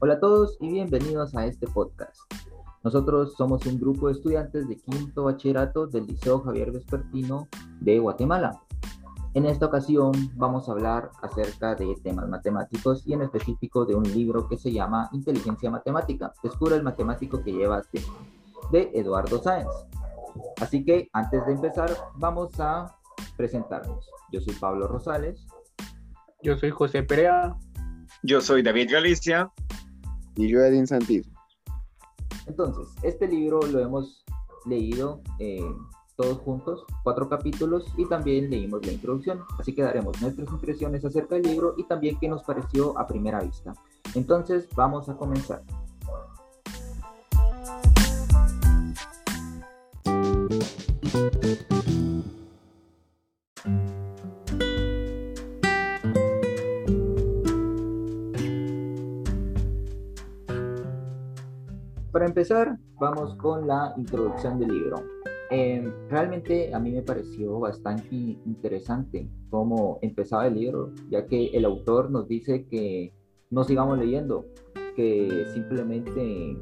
[0.00, 2.20] Hola a todos y bienvenidos a este podcast.
[2.84, 7.48] Nosotros somos un grupo de estudiantes de quinto bachillerato del Liceo Javier Vespertino
[7.80, 8.62] de Guatemala.
[9.34, 14.04] En esta ocasión vamos a hablar acerca de temas matemáticos y en específico de un
[14.04, 18.14] libro que se llama Inteligencia Matemática, Descubre el matemático que llevas dentro,
[18.70, 19.66] de Eduardo Sáenz.
[20.60, 22.96] Así que antes de empezar vamos a
[23.36, 24.08] presentarnos.
[24.30, 25.44] Yo soy Pablo Rosales.
[26.44, 27.56] Yo soy José Perea.
[28.22, 29.52] Yo soy David Galicia.
[30.38, 31.28] Y yo, Edin Santis.
[32.46, 34.24] Entonces, este libro lo hemos
[34.66, 35.60] leído eh,
[36.14, 39.40] todos juntos, cuatro capítulos, y también leímos la introducción.
[39.58, 43.40] Así que daremos nuestras impresiones acerca del libro y también qué nos pareció a primera
[43.40, 43.74] vista.
[44.14, 45.64] Entonces, vamos a comenzar.
[62.28, 65.02] Empezar, vamos con la introducción del libro.
[65.50, 71.64] Eh, realmente a mí me pareció bastante interesante cómo empezaba el libro, ya que el
[71.64, 73.14] autor nos dice que
[73.50, 74.44] no sigamos leyendo,
[74.94, 76.58] que simplemente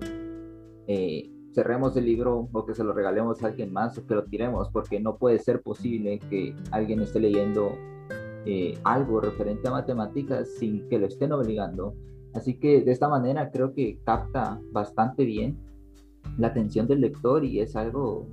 [0.87, 4.25] eh, cerremos el libro o que se lo regalemos a alguien más o que lo
[4.25, 7.73] tiremos, porque no puede ser posible que alguien esté leyendo
[8.45, 11.95] eh, algo referente a matemáticas sin que lo estén obligando
[12.37, 15.57] Así que de esta manera creo que capta bastante bien
[16.39, 18.27] la atención del lector y es algo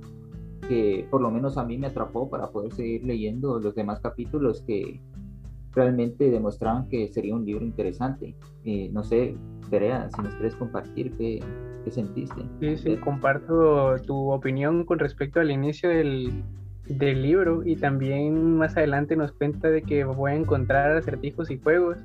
[0.68, 4.62] que por lo menos a mí me atrapó para poder seguir leyendo los demás capítulos
[4.66, 5.00] que
[5.72, 8.34] realmente demostraban que sería un libro interesante.
[8.64, 9.36] Eh, no sé,
[9.70, 11.40] Perea, si nos quieres compartir qué,
[11.84, 12.42] qué sentiste.
[12.60, 16.44] Sí, sí, comparto tu opinión con respecto al inicio del,
[16.86, 21.58] del libro y también más adelante nos cuenta de que voy a encontrar acertijos y
[21.58, 21.98] juegos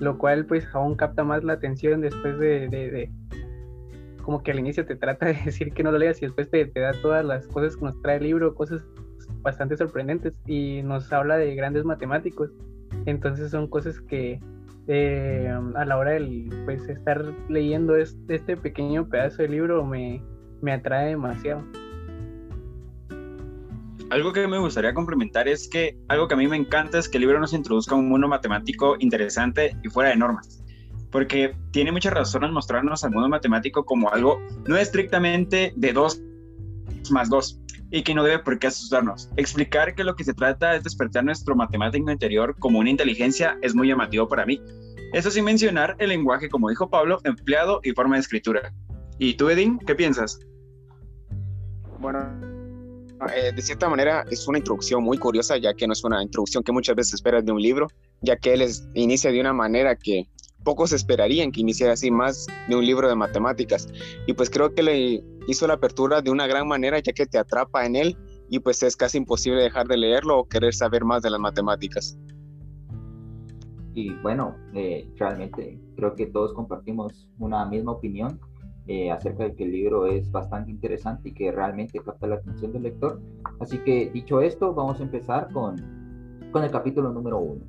[0.00, 3.10] lo cual pues aún capta más la atención después de, de,
[4.22, 6.64] como que al inicio te trata de decir que no lo leas y después te,
[6.74, 8.82] da todas las cosas que nos trae el libro, cosas
[9.42, 12.50] bastante sorprendentes y nos habla de grandes matemáticos.
[13.06, 14.40] Entonces son cosas que
[14.88, 20.22] eh, a la hora de pues, estar leyendo este, este pequeño pedazo de libro me,
[20.62, 21.62] me atrae demasiado
[24.10, 27.18] algo que me gustaría complementar es que algo que a mí me encanta es que
[27.18, 30.62] el libro nos introduzca un mundo matemático interesante y fuera de normas.
[31.10, 36.22] Porque tiene muchas razones mostrarnos al mundo matemático como algo no estrictamente de 2
[37.10, 37.60] más 2
[37.92, 39.30] y que no debe por qué asustarnos.
[39.36, 43.74] Explicar que lo que se trata es despertar nuestro matemático interior como una inteligencia es
[43.74, 44.60] muy llamativo para mí.
[45.12, 48.72] Eso sin mencionar el lenguaje, como dijo Pablo, empleado y forma de escritura.
[49.18, 50.38] ¿Y tú, Edin, qué piensas?
[51.98, 52.49] Bueno,
[53.28, 56.62] eh, de cierta manera es una introducción muy curiosa, ya que no es una introducción
[56.62, 57.88] que muchas veces esperas de un libro,
[58.22, 58.64] ya que él
[58.94, 60.28] inicia de una manera que
[60.64, 63.88] pocos esperarían que iniciara así más de un libro de matemáticas.
[64.26, 67.38] Y pues creo que le hizo la apertura de una gran manera, ya que te
[67.38, 68.16] atrapa en él
[68.48, 72.18] y pues es casi imposible dejar de leerlo o querer saber más de las matemáticas.
[73.94, 78.40] Y bueno, eh, realmente creo que todos compartimos una misma opinión
[78.86, 82.72] eh, acerca de que el libro es bastante interesante y que realmente capta la atención
[82.72, 83.20] del lector.
[83.60, 85.76] Así que dicho esto, vamos a empezar con,
[86.52, 87.62] con el capítulo número uno.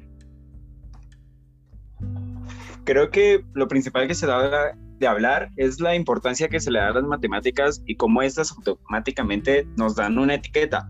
[2.83, 6.79] Creo que lo principal que se da de hablar es la importancia que se le
[6.79, 10.87] da a las matemáticas y cómo estas automáticamente nos dan una etiqueta.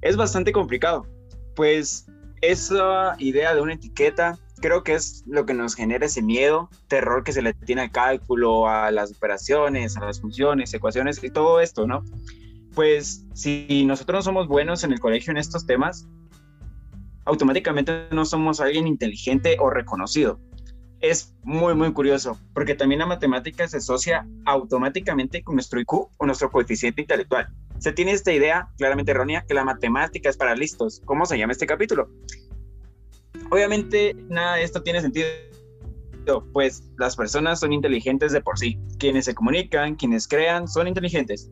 [0.00, 1.06] Es bastante complicado,
[1.54, 2.06] pues
[2.40, 7.24] esa idea de una etiqueta creo que es lo que nos genera ese miedo, terror
[7.24, 11.60] que se le tiene al cálculo, a las operaciones, a las funciones, ecuaciones y todo
[11.60, 12.02] esto, ¿no?
[12.74, 16.08] Pues si nosotros no somos buenos en el colegio en estos temas,
[17.26, 20.40] automáticamente no somos alguien inteligente o reconocido.
[21.00, 26.26] Es muy, muy curioso, porque también la matemática se asocia automáticamente con nuestro IQ o
[26.26, 27.48] nuestro coeficiente intelectual.
[27.78, 31.02] Se tiene esta idea claramente errónea que la matemática es para listos.
[31.04, 32.08] ¿Cómo se llama este capítulo?
[33.50, 35.28] Obviamente nada de esto tiene sentido,
[36.52, 38.78] pues las personas son inteligentes de por sí.
[38.98, 41.50] Quienes se comunican, quienes crean, son inteligentes.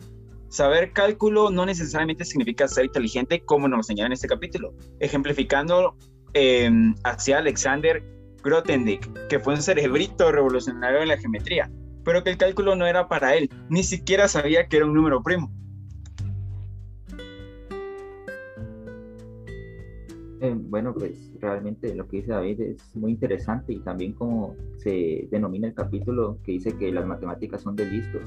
[0.49, 5.97] Saber cálculo no necesariamente significa ser inteligente como nos señala en este capítulo, ejemplificando
[6.35, 6.71] eh,
[7.05, 8.03] hacia Alexander
[8.43, 11.71] Grothendieck, que fue un cerebrito revolucionario en la geometría,
[12.05, 15.23] pero que el cálculo no era para él, ni siquiera sabía que era un número
[15.23, 15.53] primo.
[20.43, 25.29] Eh, bueno, pues realmente lo que dice David es muy interesante y también como se
[25.31, 28.23] denomina el capítulo que dice que las matemáticas son de listos.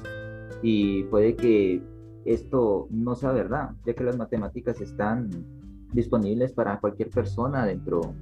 [0.61, 1.81] Y puede que
[2.25, 5.29] esto no sea verdad, ya que las matemáticas están
[5.91, 8.13] disponibles para cualquier persona dentro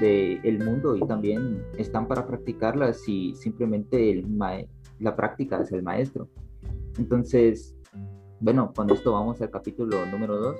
[0.00, 4.26] del mundo y también están para practicarlas y simplemente el
[4.98, 6.28] la práctica es el maestro.
[6.98, 7.76] Entonces,
[8.40, 10.56] bueno, con esto vamos al capítulo número 2.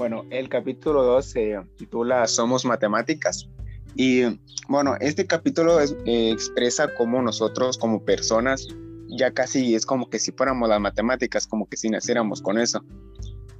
[0.00, 3.46] Bueno, el capítulo 2 se titula Somos Matemáticas.
[3.94, 4.22] Y
[4.66, 8.66] bueno, este capítulo eh, expresa cómo nosotros como personas
[9.10, 12.82] ya casi es como que si fuéramos las matemáticas, como que si naciéramos con eso.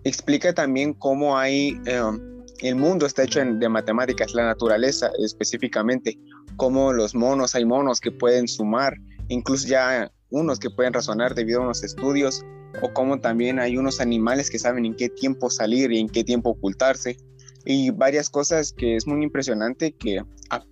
[0.04, 6.19] Explica también cómo hay, em, el mundo está hecho de matemáticas, la naturaleza específicamente,
[6.56, 8.96] cómo los monos, hay monos que pueden sumar,
[9.28, 12.44] incluso ya unos que pueden razonar debido a unos estudios,
[12.82, 16.24] o cómo también hay unos animales que saben en qué tiempo salir y en qué
[16.24, 17.16] tiempo ocultarse,
[17.64, 20.64] y varias cosas que es muy impresionante que a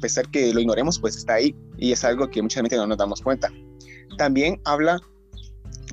[0.00, 2.98] pesar que lo ignoremos, pues está ahí, y es algo que muchas veces no nos
[2.98, 3.50] damos cuenta.
[4.18, 5.00] También habla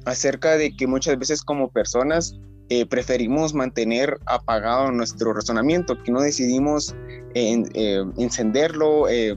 [0.05, 2.35] acerca de que muchas veces como personas
[2.69, 6.95] eh, preferimos mantener apagado nuestro razonamiento, que no decidimos
[7.35, 9.35] eh, encenderlo, eh,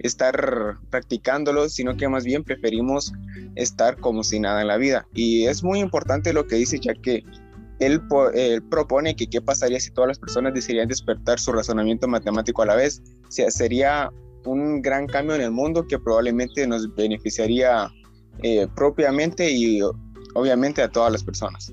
[0.00, 3.12] estar practicándolo, sino que más bien preferimos
[3.54, 5.06] estar como si nada en la vida.
[5.14, 7.24] Y es muy importante lo que dice, ya que
[7.78, 8.00] él,
[8.70, 12.76] propone que qué pasaría si todas las personas decidieran despertar su razonamiento matemático a la
[12.76, 13.02] vez.
[13.28, 14.10] Sería
[14.44, 17.90] un gran cambio en el mundo que probablemente nos beneficiaría
[18.42, 19.80] eh, propiamente y
[20.34, 21.72] obviamente a todas las personas.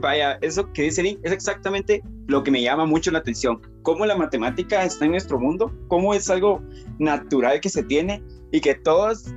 [0.00, 3.60] Vaya, eso que dice Link es exactamente lo que me llama mucho la atención.
[3.82, 6.62] Cómo la matemática está en nuestro mundo, cómo es algo
[6.98, 9.32] natural que se tiene y que todos,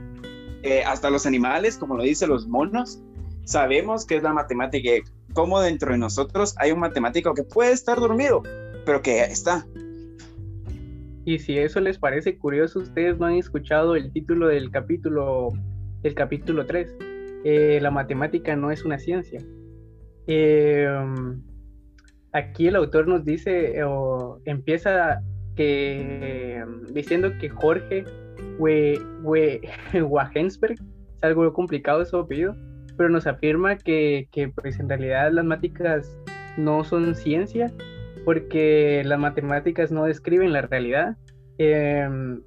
[0.63, 3.01] eh, hasta los animales, como lo dicen los monos,
[3.43, 4.89] sabemos que es la matemática.
[5.33, 8.41] Cómo dentro de nosotros hay un matemático que puede estar dormido,
[8.85, 9.65] pero que está.
[11.25, 15.49] Y si eso les parece curioso, ustedes no han escuchado el título del capítulo,
[16.01, 16.95] del capítulo 3.
[17.43, 19.39] Eh, la matemática no es una ciencia.
[20.25, 21.41] Em,
[22.33, 25.21] aquí el autor nos dice, o empieza
[25.55, 28.05] que, diciendo que Jorge
[28.59, 32.55] Wagensberg, es algo complicado su apellido,
[32.97, 36.17] pero nos afirma que, que pues en realidad las matemáticas
[36.57, 37.71] no son ciencia,
[38.25, 41.17] porque las matemáticas no describen la realidad.
[41.57, 42.41] Em,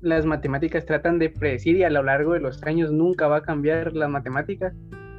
[0.00, 3.42] las matemáticas tratan de predecir y a lo largo de los años nunca va a
[3.42, 4.74] cambiar las matemáticas.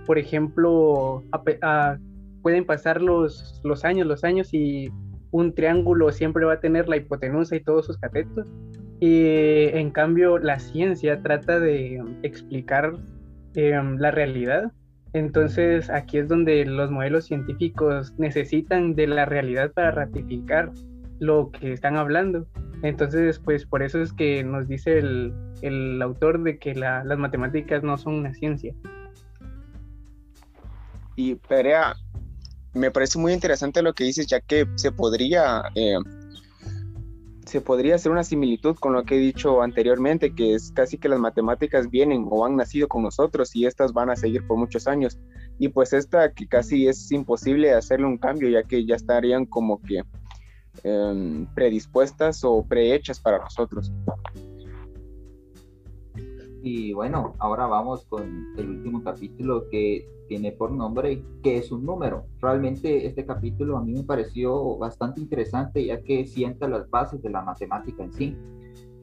[0.05, 1.23] Por ejemplo,
[2.45, 4.91] pueden pasar los, los años, los años y
[5.31, 8.45] un triángulo siempre va a tener la hipotenusa y todos sus catetos.
[8.99, 12.93] Y en cambio la ciencia trata de explicar
[13.55, 14.71] em, la realidad
[15.15, 20.73] entonces aquí es donde los modelos científicos necesitan de la realidad para ratificar
[21.19, 22.45] lo que están hablando.
[22.83, 27.97] Entonces, pues por eso es que nos dice el, autor de que las matemáticas no
[27.97, 28.75] son una ciencia.
[31.15, 31.95] Y Perea,
[32.75, 35.97] me parece muy interesante lo que dices, ya que se podría eh,
[37.45, 41.09] se podría hacer una similitud con lo que he dicho anteriormente, que es casi que
[41.09, 44.87] las matemáticas vienen o han nacido con nosotros y estas van a seguir por muchos
[44.87, 45.19] años.
[45.59, 49.81] Y pues esta que casi es imposible hacerle un cambio, ya que ya estarían como
[49.81, 50.03] que
[50.83, 53.91] em, predispuestas o prehechas para nosotros.
[56.67, 58.23] Y bueno, ahora vamos con
[58.57, 62.25] el último capítulo que tiene por nombre ¿Qué es un número?
[62.41, 67.29] Realmente este capítulo a mí me pareció bastante interesante ya que sienta las bases de
[67.29, 68.35] la matemática en sí.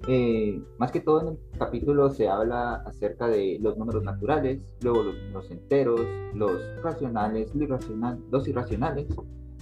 [0.08, 5.04] Eh, más que todo en el capítulo se habla acerca de los números naturales, luego
[5.04, 6.00] los números enteros,
[6.34, 6.50] los
[6.82, 9.06] racionales, los, irracional, los irracionales,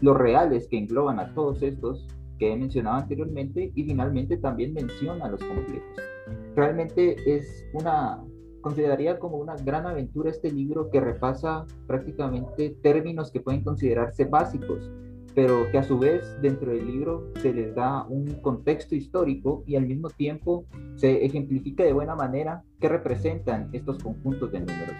[0.00, 5.28] los reales que engloban a todos estos que he mencionado anteriormente y finalmente también menciona
[5.28, 6.10] los complejos.
[6.54, 8.22] Realmente es una
[8.60, 14.90] consideraría como una gran aventura este libro que repasa prácticamente términos que pueden considerarse básicos,
[15.34, 19.76] pero que a su vez dentro del libro se les da un contexto histórico y
[19.76, 20.66] al mismo tiempo
[20.96, 24.96] se ejemplifica de buena manera qué representan estos conjuntos de números.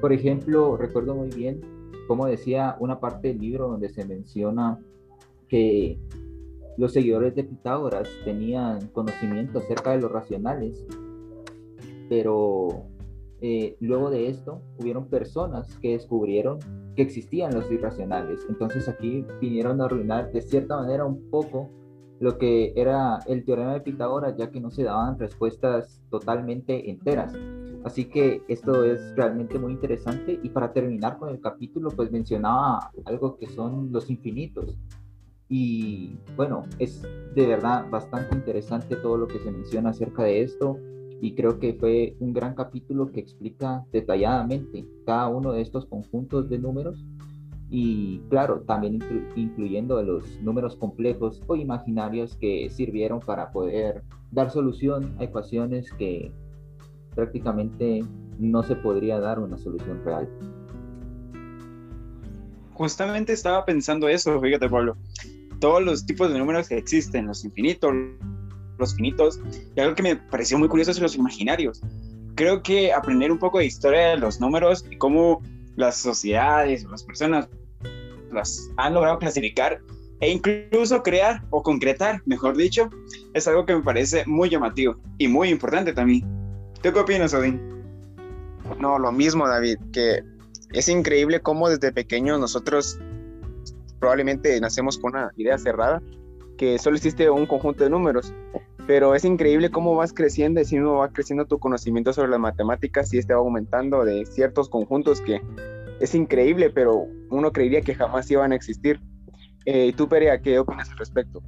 [0.00, 1.60] Por ejemplo, recuerdo muy bien,
[2.08, 4.78] como decía una parte del libro donde se menciona
[5.48, 5.98] que
[6.76, 10.86] los seguidores de Pitágoras tenían conocimiento acerca de los racionales
[12.12, 12.84] pero
[13.40, 16.58] eh, luego de esto hubieron personas que descubrieron
[16.94, 18.44] que existían los irracionales.
[18.50, 21.70] Entonces aquí vinieron a arruinar de cierta manera un poco
[22.20, 27.34] lo que era el teorema de Pitágoras, ya que no se daban respuestas totalmente enteras.
[27.82, 32.92] Así que esto es realmente muy interesante y para terminar con el capítulo, pues mencionaba
[33.06, 34.76] algo que son los infinitos.
[35.54, 37.02] Y bueno, es
[37.34, 40.78] de verdad bastante interesante todo lo que se menciona acerca de esto
[41.20, 46.48] y creo que fue un gran capítulo que explica detalladamente cada uno de estos conjuntos
[46.48, 47.04] de números
[47.68, 48.98] y claro, también
[49.36, 56.32] incluyendo los números complejos o imaginarios que sirvieron para poder dar solución a ecuaciones que
[57.14, 58.00] prácticamente
[58.38, 60.30] no se podría dar una solución real.
[62.72, 64.96] Justamente estaba pensando eso, fíjate Pablo,
[65.62, 67.94] todos los tipos de números que existen, los infinitos,
[68.78, 69.38] los finitos,
[69.76, 71.80] y algo que me pareció muy curioso es los imaginarios.
[72.34, 75.40] Creo que aprender un poco de historia de los números y cómo
[75.76, 77.48] las sociedades las personas
[78.32, 79.80] las han logrado clasificar
[80.18, 82.90] e incluso crear o concretar, mejor dicho,
[83.32, 86.24] es algo que me parece muy llamativo y muy importante también.
[86.82, 87.60] ¿Tú qué opinas, Odín?
[88.80, 90.24] No, lo mismo, David, que
[90.72, 92.98] es increíble cómo desde pequeños nosotros
[94.02, 96.02] probablemente nacemos con una idea cerrada,
[96.58, 98.34] que solo existe un conjunto de números,
[98.88, 102.40] pero es increíble cómo vas creciendo y si uno va creciendo tu conocimiento sobre las
[102.40, 105.40] matemáticas y este va aumentando de ciertos conjuntos que
[106.00, 108.98] es increíble, pero uno creería que jamás iban a existir.
[109.66, 111.40] Eh, ¿Tú, Perea, qué opinas al respecto?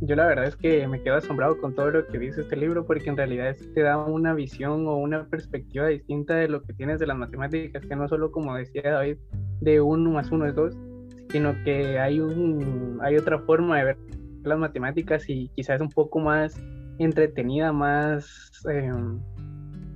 [0.00, 2.86] Yo la verdad es que me quedo asombrado con todo lo que dice este libro
[2.86, 6.98] porque en realidad te da una visión o una perspectiva distinta de lo que tienes
[7.00, 9.18] de las matemáticas, que no solo como decía David,
[9.60, 10.74] de uno más uno es dos,
[11.32, 13.96] sino que hay, un, hay otra forma de ver
[14.44, 16.60] las matemáticas y quizás un poco más
[16.98, 18.52] entretenida, más...
[18.70, 19.20] Em,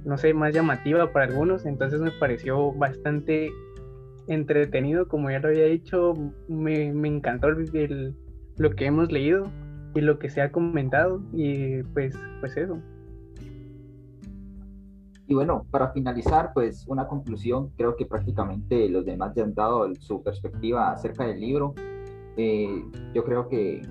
[0.04, 3.50] no sé, más llamativa para algunos, entonces me pareció bastante
[4.28, 6.14] entretenido, como ya lo había dicho,
[6.48, 8.14] me, me encantó el,
[8.56, 9.50] lo que hemos leído
[9.94, 11.22] y lo que se ha comentado.
[11.32, 12.80] Y pues, pues eso.
[15.28, 19.92] Y bueno, para finalizar, pues una conclusión, creo que prácticamente los demás ya han dado
[19.96, 21.74] su perspectiva acerca del libro.
[22.36, 23.82] Eh, yo creo que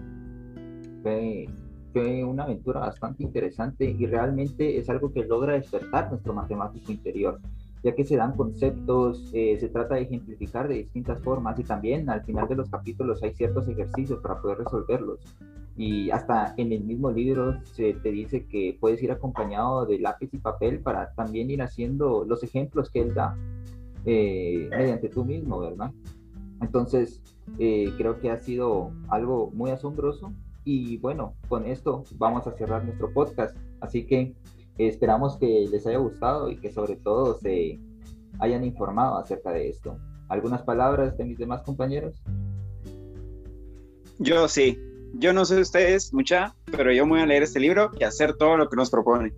[1.04, 1.48] fue
[1.96, 7.40] fue una aventura bastante interesante y realmente es algo que logra despertar nuestro matemático interior,
[7.84, 12.10] ya que se dan conceptos, eh, se trata de ejemplificar de distintas formas y también
[12.10, 15.22] al final de los capítulos hay ciertos ejercicios para poder resolverlos.
[15.78, 20.30] Y hasta en el mismo libro se te dice que puedes ir acompañado de lápiz
[20.34, 23.36] y papel para también ir haciendo los ejemplos que él da
[24.06, 25.92] eh, mediante tú mismo, ¿verdad?
[26.62, 27.22] Entonces,
[27.60, 30.32] eh, creo que ha sido algo muy asombroso
[30.64, 33.56] y bueno, con esto vamos a cerrar nuestro podcast.
[33.82, 34.34] Así que
[34.78, 37.80] esperamos que les haya gustado y que sobre todo se
[38.40, 39.98] hayan informado acerca de esto.
[40.28, 42.22] ¿Algunas palabras de mis demás compañeros?
[44.20, 44.78] Yo sí.
[45.18, 48.58] Yo no sé ustedes, mucha, pero yo voy a leer este libro y hacer todo
[48.58, 49.34] lo que nos propone.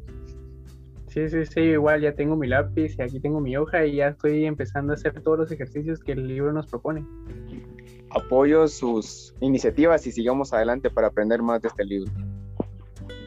[1.07, 4.09] Sí, sí, sí, igual ya tengo mi lápiz y aquí tengo mi hoja y ya
[4.09, 7.05] estoy empezando a hacer todos los ejercicios que el libro nos propone
[8.09, 12.11] apoyo sus iniciativas y sigamos adelante para aprender más de este libro.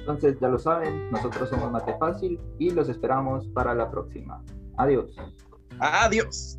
[0.01, 4.43] Entonces, ya lo saben, nosotros somos Mate Fácil y los esperamos para la próxima.
[4.77, 5.15] Adiós.
[5.79, 6.59] Adiós.